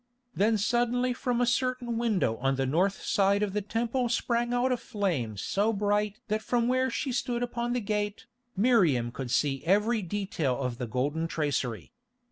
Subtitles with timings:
[0.33, 4.71] Then suddenly from a certain window on the north side of the Temple sprang out
[4.71, 8.25] a flame so bright that from where she stood upon the gate,
[8.57, 11.91] Miriam could see every detail of the golden tracery.